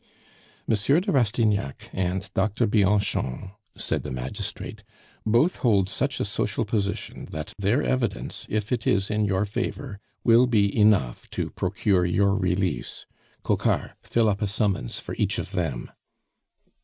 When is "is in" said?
8.87-9.25